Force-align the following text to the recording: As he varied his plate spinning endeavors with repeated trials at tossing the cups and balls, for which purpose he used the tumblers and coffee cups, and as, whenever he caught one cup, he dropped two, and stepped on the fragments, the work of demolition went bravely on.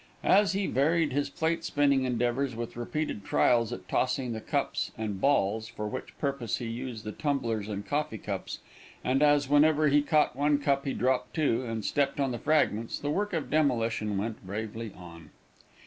As 0.23 0.53
he 0.53 0.65
varied 0.65 1.13
his 1.13 1.29
plate 1.29 1.63
spinning 1.63 2.05
endeavors 2.05 2.55
with 2.55 2.75
repeated 2.75 3.23
trials 3.23 3.71
at 3.71 3.87
tossing 3.87 4.33
the 4.33 4.41
cups 4.41 4.91
and 4.97 5.21
balls, 5.21 5.67
for 5.67 5.87
which 5.87 6.17
purpose 6.17 6.57
he 6.57 6.65
used 6.65 7.03
the 7.03 7.11
tumblers 7.11 7.69
and 7.69 7.85
coffee 7.85 8.17
cups, 8.17 8.57
and 9.03 9.21
as, 9.21 9.47
whenever 9.47 9.89
he 9.89 10.01
caught 10.01 10.35
one 10.35 10.57
cup, 10.57 10.85
he 10.85 10.93
dropped 10.93 11.35
two, 11.35 11.63
and 11.63 11.85
stepped 11.85 12.19
on 12.19 12.31
the 12.31 12.39
fragments, 12.39 12.97
the 12.97 13.11
work 13.11 13.31
of 13.31 13.51
demolition 13.51 14.17
went 14.17 14.43
bravely 14.43 14.91
on. 14.97 15.29